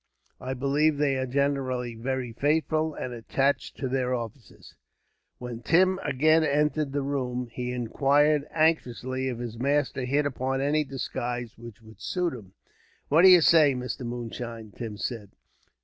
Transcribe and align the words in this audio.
I 0.39 0.55
believe 0.55 0.97
they 0.97 1.15
are 1.17 1.27
generally 1.27 1.93
very 1.93 2.33
faithful, 2.33 2.95
and 2.95 3.13
attached 3.13 3.77
to 3.77 3.87
their 3.87 4.15
officers." 4.15 4.73
When 5.37 5.61
Tim 5.61 5.99
again 6.01 6.43
entered 6.43 6.91
the 6.91 7.03
room, 7.03 7.49
he 7.53 7.71
inquired 7.71 8.47
anxiously 8.49 9.27
if 9.27 9.37
his 9.37 9.59
master 9.59 10.05
hit 10.05 10.25
upon 10.25 10.59
any 10.59 10.83
disguise 10.83 11.53
which 11.55 11.83
would 11.83 12.01
suit 12.01 12.33
him. 12.33 12.55
"What 13.09 13.21
do 13.21 13.27
you 13.29 13.41
say, 13.41 13.75
Mr. 13.75 14.03
Moonshine?" 14.03 14.71
Tim 14.75 14.97
said. 14.97 15.33